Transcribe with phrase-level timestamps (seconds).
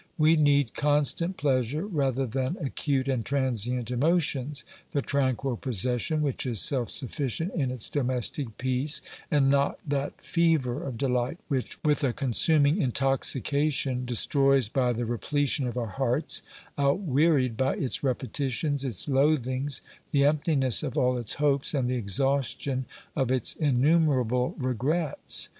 [0.17, 6.59] We need constant pleasure rather than acute and transient emotions, the tranquil possession which is
[6.59, 12.13] self sufficient in its domestic peace, and not that fever of delight which, with a
[12.13, 16.41] consuming intoxication, destroys by the repletion of our hearts,
[16.79, 22.85] outwearied by its repetitions, its loathings, the emptiness of all its hopes and the exhaustion
[23.15, 25.47] of its innumer able regrets.